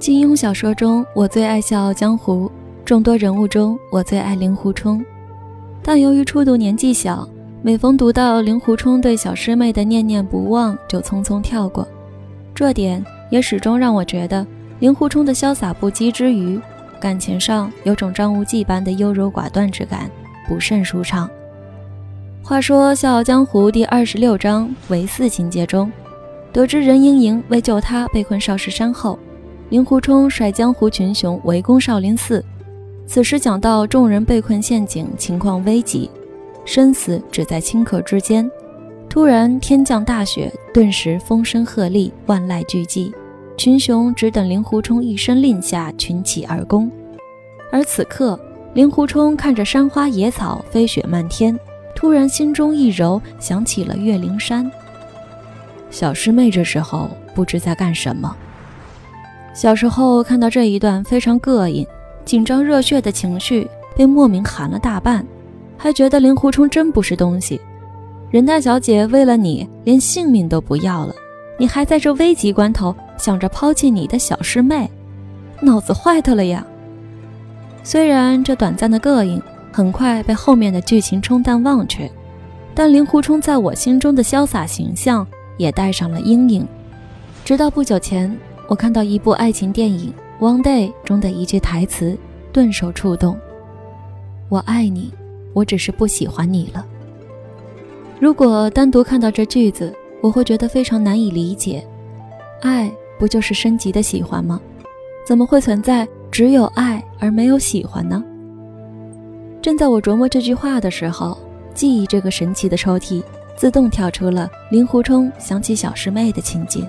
[0.00, 2.46] 金庸小说中，我最爱《笑傲江湖》，
[2.86, 5.04] 众多人物中，我最爱令狐冲。
[5.82, 7.28] 但由于初读年纪小，
[7.60, 11.86] 每逢读到令狐冲对小师妹的念念不忘，就匆匆跳过。
[12.54, 14.46] 这点也始终让我觉得，
[14.78, 16.58] 令狐冲的潇洒不羁之余，
[16.98, 20.10] 感情上有种张无忌般的优柔寡断之感，
[20.48, 21.28] 不甚舒畅。
[22.42, 25.92] 话说《笑傲江湖》第二十六章为四情节中，
[26.54, 29.18] 得知任盈盈为救他被困少室山后。
[29.70, 32.44] 令狐冲率江湖群雄围攻少林寺，
[33.06, 36.10] 此时讲到众人被困陷阱，情况危急，
[36.64, 38.50] 生死只在顷刻之间。
[39.08, 43.12] 突然天降大雪，顿时风声鹤唳，万籁俱寂，
[43.56, 46.90] 群雄只等令狐冲一声令下，群起而攻。
[47.70, 48.38] 而此刻，
[48.74, 51.56] 令狐冲看着山花野草，飞雪漫天，
[51.94, 54.68] 突然心中一柔，想起了岳灵珊。
[55.90, 58.36] 小师妹这时候不知在干什么。
[59.52, 61.84] 小时候看到这一段非常膈应，
[62.24, 65.26] 紧张热血的情绪被莫名寒了大半，
[65.76, 67.60] 还觉得令狐冲真不是东西。
[68.30, 71.14] 任大小姐为了你连性命都不要了，
[71.58, 74.88] 你还在这危急关头想着抛弃你的小师妹，
[75.60, 76.64] 脑子坏掉了呀！
[77.82, 79.42] 虽然这短暂的膈应
[79.72, 82.08] 很快被后面的剧情冲淡忘却，
[82.72, 85.26] 但令狐冲在我心中的潇洒形象
[85.58, 86.64] 也带上了阴影。
[87.44, 88.34] 直到不久前。
[88.70, 92.16] 我看到一部爱情电影《One Day》中的一句台词，
[92.52, 93.36] 顿受触动。
[94.48, 95.12] 我爱你，
[95.52, 96.86] 我只是不喜欢你了。
[98.20, 101.84] 如果单独看到这句子，我会觉得非常难以理解。
[102.62, 104.60] 爱不就是升级的喜欢吗？
[105.26, 108.22] 怎么会存在只有爱而没有喜欢呢？
[109.60, 111.36] 正在我琢磨这句话的时候，
[111.74, 113.20] 记忆这个神奇的抽屉
[113.56, 116.86] 自动跳出了令狐冲想起小师妹的情景。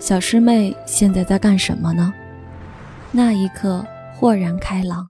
[0.00, 2.14] 小师妹现在在干什么呢？
[3.10, 5.06] 那一刻豁然开朗。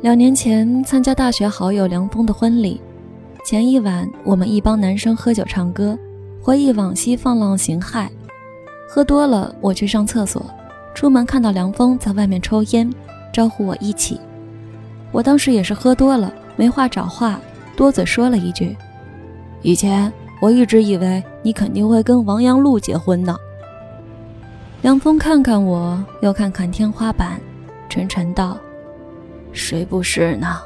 [0.00, 2.80] 两年前参加大学好友梁峰的婚礼，
[3.44, 5.98] 前一晚我们一帮男生喝酒唱歌，
[6.40, 8.08] 回忆往昔放浪形骸。
[8.88, 10.42] 喝多了，我去上厕所，
[10.94, 12.90] 出门看到梁峰在外面抽烟，
[13.30, 14.18] 招呼我一起。
[15.12, 17.38] 我当时也是喝多了，没话找话，
[17.76, 18.74] 多嘴说了一句
[19.60, 23.36] ：“以前。”我一直以为你肯定会跟王阳璐结婚呢。
[24.82, 27.40] 梁峰看看我，又看看天花板，
[27.88, 28.56] 沉沉道
[29.52, 30.60] ：“谁不是呢？”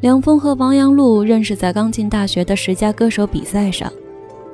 [0.00, 3.92] 梁峰和王阳璐认识在刚进大学的十佳歌手比赛上，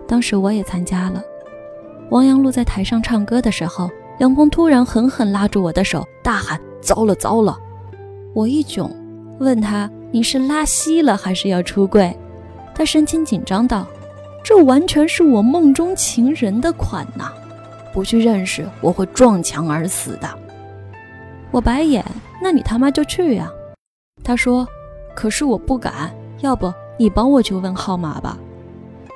[0.07, 1.23] 当时我也参加了。
[2.11, 3.89] 王阳璐在台上唱歌的时候，
[4.19, 7.57] 梁峰突然狠狠拉住我的手，大喊：“糟了糟了！”
[8.35, 8.91] 我一囧，
[9.39, 12.15] 问他：“你是拉稀了，还是要出柜？”
[12.77, 13.87] 他神情紧张道
[14.45, 17.33] ：“这完全是我梦中情人的款呐，
[17.91, 20.29] 不去认识我会撞墙而死的。”
[21.51, 22.05] 我白眼
[22.43, 23.51] ：“那你他妈就去呀！”
[24.23, 24.69] 他说
[25.17, 28.37] ：“可是我不敢，要不你帮我去问号码吧。”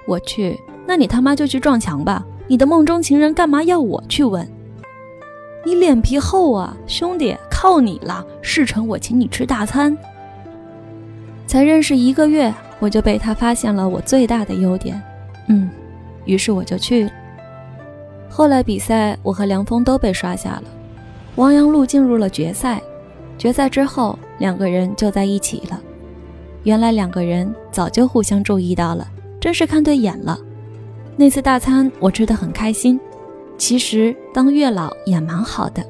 [0.08, 2.24] 我去，那你他妈就去撞墙吧！
[2.48, 4.50] 你的梦中情人干嘛要我去问？
[5.66, 8.24] 你脸皮厚啊，兄弟，靠你了！
[8.40, 9.94] 事成我请你吃大餐。
[11.46, 12.52] 才认识一个月。
[12.80, 15.00] 我就被他发现了我最大的优点，
[15.48, 15.70] 嗯，
[16.24, 17.10] 于是我就去了。
[18.28, 20.64] 后来比赛，我和梁峰都被刷下了，
[21.36, 22.80] 王阳路进入了决赛。
[23.38, 25.80] 决赛之后，两个人就在一起了。
[26.62, 29.08] 原来两个人早就互相注意到了，
[29.40, 30.38] 真是看对眼了。
[31.16, 33.00] 那次大餐我吃得很开心。
[33.56, 35.84] 其实当月老也蛮好的，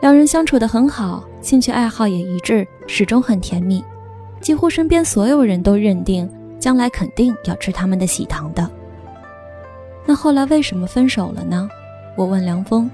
[0.00, 3.82] 两人相处得很好，兴趣爱好也一致，始终很甜蜜。
[4.42, 8.68] 几乎身边所有人都认定将来肯定要吃他们的喜糖的。
[10.04, 11.68] 那后来为什么分手了呢？
[12.16, 12.90] 我问梁峰。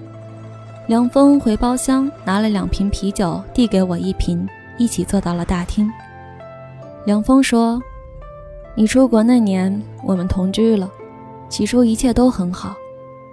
[0.87, 5.91] 梁峰回包厢拿了两瓶啤酒，递给我一瓶，一起坐到了大厅。
[7.04, 7.81] 梁峰说
[8.76, 10.91] ：“你出国那年，我们同居了，
[11.48, 12.75] 起初一切都很好，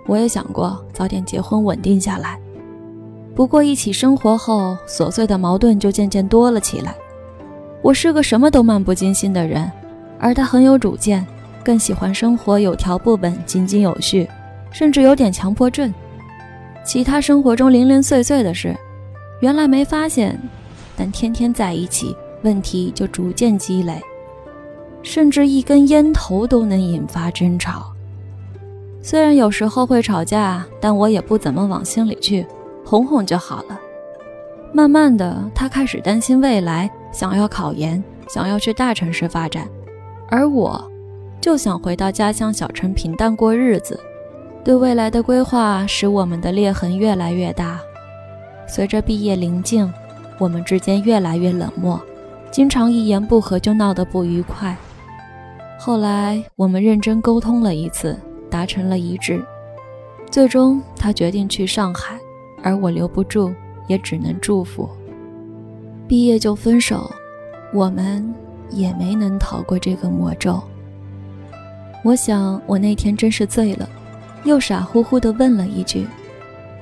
[0.05, 2.39] 我也想过早点结婚稳定下来。
[3.35, 6.95] 不过一起生活后，琐碎的矛盾就渐渐多了起来。”
[7.85, 9.71] 我是个什么都漫不经心的人，
[10.17, 11.23] 而他很有主见，
[11.63, 14.27] 更喜欢生活有条不紊、井井有序，
[14.71, 15.93] 甚至有点强迫症。
[16.83, 18.75] 其他生活中零零碎碎的事，
[19.39, 20.35] 原来没发现，
[20.97, 24.01] 但天天在一起，问题就逐渐积累，
[25.03, 27.93] 甚至一根烟头都能引发争吵。
[29.03, 32.47] 虽然有时候会吵架，但我也不怎么往心里去，
[32.83, 33.79] 哄哄就好了。
[34.73, 36.89] 慢慢的，他开始担心未来。
[37.11, 39.65] 想要考研，想要去大城市发展，
[40.27, 40.83] 而我，
[41.39, 43.97] 就想回到家乡小城平淡过日子。
[44.65, 47.79] 对未来的规划使我们的裂痕越来越大。
[48.67, 49.89] 随着毕业临近，
[50.39, 51.97] 我们之间越来越冷漠，
[52.51, 54.75] 经常一言不合就闹得不愉快。
[55.79, 58.19] 后来我们认真沟通了一次，
[58.49, 59.41] 达成了一致，
[60.29, 62.19] 最终他决定去上海，
[62.61, 63.53] 而我留不住，
[63.87, 64.89] 也只能祝福。
[66.07, 67.09] 毕业就分手，
[67.73, 68.33] 我们
[68.69, 70.61] 也没能逃过这个魔咒。
[72.03, 73.89] 我想我那天真是醉了。
[74.43, 76.05] 又傻乎乎地问了一句：“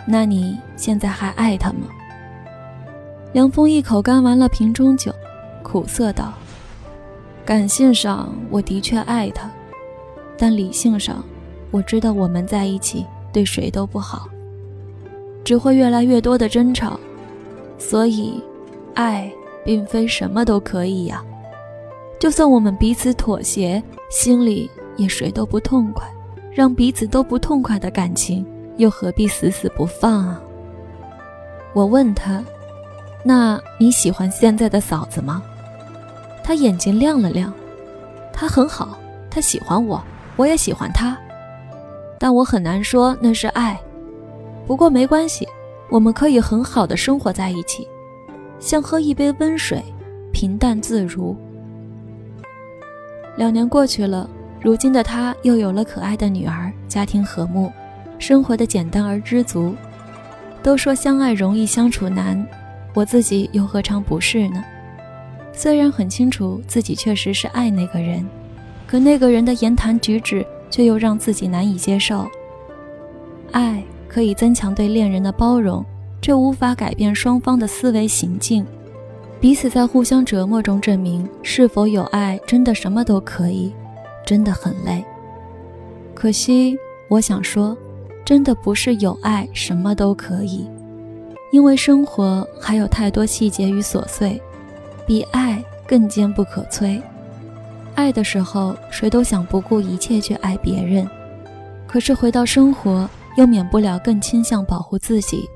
[0.06, 1.88] 那你现在还爱他吗？”
[3.32, 5.16] 梁峰一口干完了瓶中酒，
[5.64, 6.34] 苦涩道
[7.46, 9.50] ：“感性上我的确爱他，
[10.38, 11.24] 但理性上，
[11.72, 14.28] 我知道我们在一起对谁都不好，
[15.44, 17.00] 只会越来越多的争吵。
[17.78, 18.42] 所以，
[18.94, 19.32] 爱
[19.66, 21.24] 并非什么都可以呀。
[22.20, 26.06] 就算我们彼此妥协，心里也谁都不痛快。”
[26.56, 28.46] 让彼此都不痛快的感情，
[28.78, 30.40] 又何必死死不放啊？
[31.74, 32.44] 我问他
[33.26, 35.42] ：“那你喜欢现在的嫂子吗？”
[36.46, 37.52] 他眼睛亮了亮
[38.32, 38.96] ：“她很好，
[39.32, 40.00] 她喜欢我，
[40.36, 41.18] 我也喜欢她。
[42.20, 43.82] 但我很难说那是爱。
[44.66, 45.48] 不过没关系，
[45.90, 47.88] 我们可以很好的生活在一起，
[48.60, 49.84] 像喝一杯温水，
[50.32, 51.36] 平淡自如。”
[53.38, 54.30] 两年过去了。
[54.62, 57.70] 如今的他又有了可爱的女儿，家庭和睦，
[58.18, 59.76] 生活的简单而知足。
[60.62, 62.48] 都说相爱容易相处难，
[62.94, 64.64] 我自己又何尝不是呢？
[65.52, 68.26] 虽然很清楚自己确实是爱那个人，
[68.88, 72.26] 可那个人的言谈举止却又让自己难以接受。
[73.52, 73.84] 爱
[74.14, 75.84] 可以增强对恋人的包容，
[76.22, 78.64] 却无法改变双方的思维行径。
[79.42, 83.74] 彼此在互相折磨中证明，是否有爱真的什么都可以。
[84.26, 85.04] 真的很累，
[86.14, 86.78] 可惜，
[87.10, 87.76] 我想说，
[88.24, 90.66] 真的不是有爱什么都可以，
[91.52, 94.42] 因为生活还有太多细节与琐碎，
[95.06, 97.02] 比爱更坚不可摧。
[97.96, 101.06] 爱的时候，谁都想不顾一切去爱别人，
[101.86, 105.50] 可是回到生活，又免不了更倾向保护自己。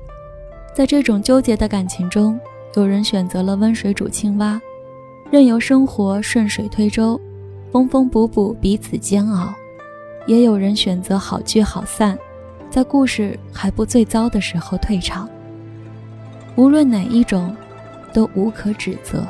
[0.74, 2.38] 在这种纠结的感情中，
[2.74, 4.60] 有人选择了温水煮青蛙，
[5.30, 7.20] 任由生活顺水推舟。
[7.70, 9.52] 缝缝补补，彼此煎熬；
[10.26, 12.18] 也有人选择好聚好散，
[12.70, 15.28] 在故事还不最糟的时候退场。
[16.56, 17.54] 无论哪一种，
[18.10, 19.18] 都无可指责。《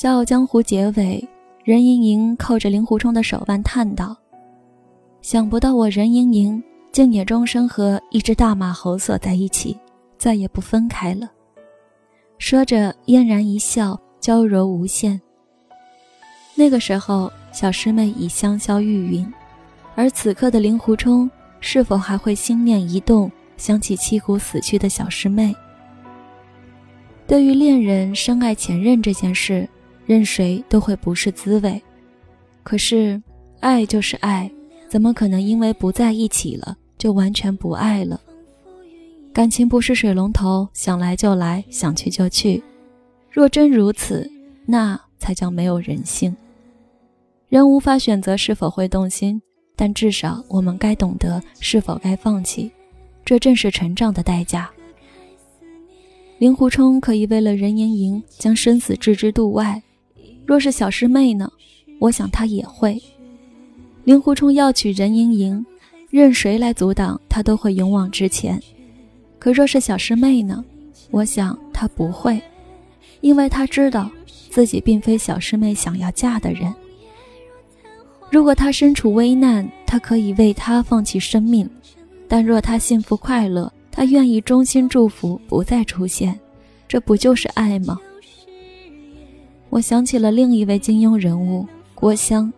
[0.00, 1.28] 笑傲江湖》结尾，
[1.64, 4.16] 任盈盈扣着令狐冲的手腕叹道
[5.24, 6.62] ：“想不到我任盈盈
[6.92, 9.74] 竟也终生和一只大马猴锁在一起，
[10.18, 11.32] 再也不分开了。”
[12.36, 15.18] 说着，嫣然一笑，娇柔无限。
[16.54, 19.26] 那个时候，小师妹已香消玉殒，
[19.94, 21.28] 而此刻的令狐冲
[21.58, 25.56] 是否还会心念一动，想起七虎死去的小师妹？
[27.26, 29.66] 对于恋人深爱前任这件事，
[30.04, 31.82] 任谁都会不是滋味。
[32.62, 33.20] 可是，
[33.60, 34.50] 爱就是爱，
[34.88, 38.20] 怎么可能因为不在一起了就完全不爱了？
[39.32, 42.62] 感情不是水龙头，想来就来，想去就去。
[43.30, 44.30] 若真如此，
[44.64, 46.36] 那才叫没有人性。
[47.48, 49.42] 人无法选择是否会动心，
[49.74, 52.70] 但至少我们该懂得是否该放弃，
[53.24, 54.70] 这正是成长的代价。
[56.38, 59.82] 令狐冲可以为了任盈盈将生死置之度外，
[60.46, 61.50] 若是小师妹呢？
[62.00, 63.02] 我想她也会。
[64.04, 65.64] 令狐冲要娶任盈盈，
[66.10, 68.60] 任谁来阻挡他都会勇往直前。
[69.38, 70.64] 可若是小师妹呢？
[71.10, 72.40] 我想他不会，
[73.20, 74.10] 因为他知道
[74.50, 76.74] 自己并非小师妹想要嫁的人。
[78.30, 81.66] 如果他身处危难，他可以为他放弃生命；
[82.26, 86.38] 但若他幸福快乐，他愿意衷心祝福，不再出现。
[86.88, 87.98] 这不就是爱吗？
[89.70, 92.52] 我想起了另一位金庸人物郭襄。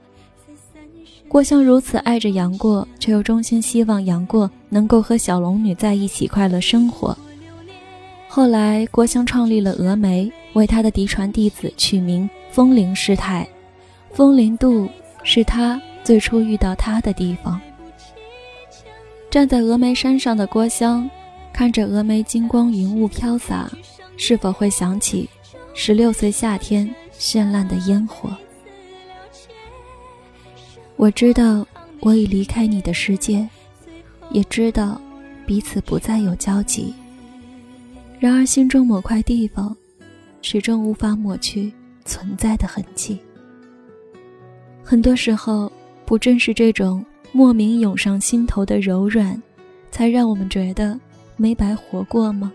[1.29, 7.17] 郭襄如此爱着杨过，却又衷心希望杨过能够和小龙女在一起快乐生活。
[8.29, 13.47] 后来，郭襄创立了峨眉，为他的嫡传弟子取名风铃师太。
[14.13, 14.89] 风铃渡。
[15.29, 17.61] 是他最初遇到他的地方。
[19.29, 21.11] 站在峨眉山上的郭襄，
[21.53, 23.69] 看着峨眉金光云雾飘洒，
[24.17, 25.29] 是否会想起
[25.75, 28.31] 十六岁夏天绚烂的烟火？
[30.97, 31.67] 我知道
[32.01, 33.47] 我已离开你的世界，
[34.31, 34.99] 也知道
[35.45, 36.95] 彼此不再有交集。
[38.19, 39.77] 然而心中某块地方，
[40.41, 41.71] 始终无法抹去
[42.07, 43.19] 存在的痕迹。
[44.83, 45.71] 很多时候，
[46.07, 49.41] 不正是这种莫名涌上心头的柔软，
[49.91, 50.99] 才让我们觉得
[51.37, 52.51] 没白活过吗？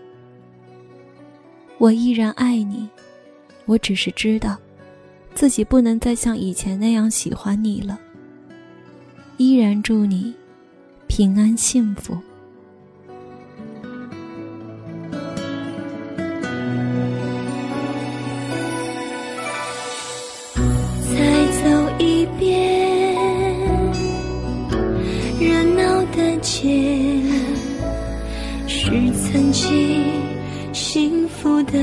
[1.78, 2.88] 我依然爱你，
[3.66, 4.58] 我只是知道，
[5.32, 8.00] 自己不能再像以前那样喜欢你了。
[9.42, 10.32] 依然祝你
[11.08, 12.16] 平安幸福。
[20.54, 21.16] 再
[21.60, 21.68] 走
[21.98, 23.16] 一遍
[25.40, 27.20] 热闹的街，
[28.68, 30.04] 是曾经
[30.72, 31.80] 幸福的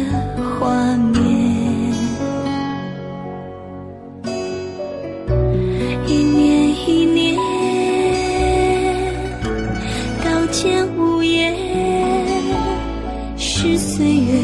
[13.61, 14.39] 是岁月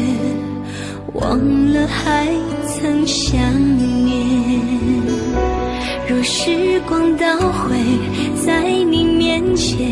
[1.14, 1.38] 忘
[1.72, 2.26] 了还
[2.68, 3.40] 曾想
[4.04, 4.60] 念。
[6.06, 7.74] 若时光倒回，
[8.44, 9.88] 在你面前，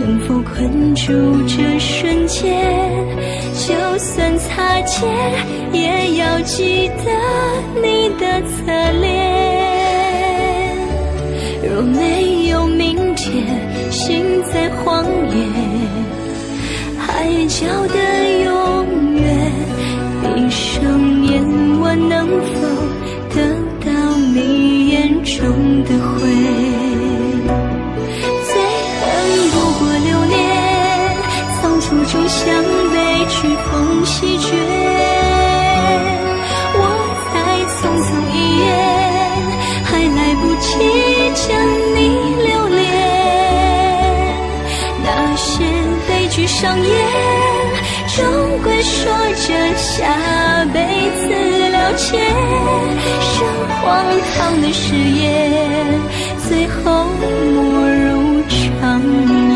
[0.00, 1.12] 能否困住
[1.46, 2.60] 这瞬间？
[3.54, 5.08] 就算擦肩，
[5.72, 7.12] 也要记得
[7.80, 8.66] 你的侧
[9.00, 9.06] 脸。
[11.62, 13.46] 若没有明天，
[13.92, 15.46] 心在荒野，
[17.18, 17.98] 海角的
[18.44, 19.26] 永远。
[20.22, 20.78] 闭上
[21.26, 21.42] 眼，
[21.80, 22.14] 我能
[22.54, 22.67] 否
[46.60, 46.90] 上演。
[48.16, 48.26] 终
[48.64, 49.12] 归说
[49.46, 51.22] 着下辈子
[51.70, 52.18] 了结，
[53.22, 53.46] 剩
[53.78, 53.84] 荒
[54.34, 55.30] 唐的誓言，
[56.48, 57.22] 最后没
[58.02, 59.00] 入长
[59.38, 59.46] 夜。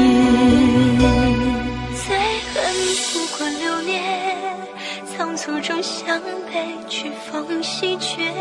[2.04, 2.06] 最
[2.52, 2.54] 恨
[3.12, 3.98] 不过流年，
[5.04, 6.20] 仓促中像
[6.52, 6.54] 被
[6.88, 8.32] 去风席卷。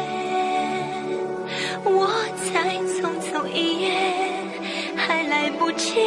[1.84, 2.08] 我
[2.46, 3.90] 才匆匆一眼，
[4.96, 6.00] 还来不及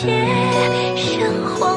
[0.00, 0.06] 切
[0.96, 1.69] 生活。